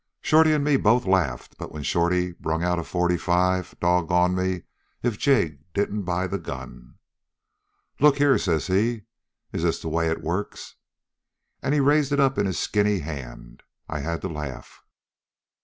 [0.23, 4.63] "Shorty and me both laughed, but, when Shorty brung out a forty five, doggone me
[5.03, 6.95] if Jig didn't buy the gun.
[7.99, 9.03] "'Look here,' says he,
[9.53, 10.75] 'is this the way it works?'
[11.61, 13.61] "And he raises it up in his skinny hand.
[13.87, 14.83] I had to laugh.